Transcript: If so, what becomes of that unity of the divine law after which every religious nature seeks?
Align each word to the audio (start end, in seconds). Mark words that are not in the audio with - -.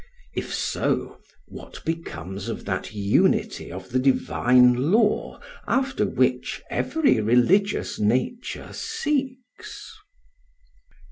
If 0.33 0.51
so, 0.51 1.21
what 1.47 1.85
becomes 1.85 2.49
of 2.49 2.65
that 2.65 2.95
unity 2.95 3.71
of 3.71 3.89
the 3.91 3.99
divine 3.99 4.89
law 4.91 5.39
after 5.67 6.07
which 6.07 6.59
every 6.71 7.21
religious 7.21 7.99
nature 7.99 8.71
seeks? 8.73 9.93